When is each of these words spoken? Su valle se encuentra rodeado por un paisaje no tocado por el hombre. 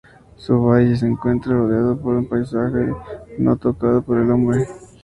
Su 0.35 0.59
valle 0.63 0.95
se 0.95 1.05
encuentra 1.05 1.53
rodeado 1.53 1.95
por 1.95 2.15
un 2.15 2.27
paisaje 2.27 2.87
no 3.37 3.55
tocado 3.55 4.01
por 4.01 4.17
el 4.19 4.31
hombre. 4.31 4.65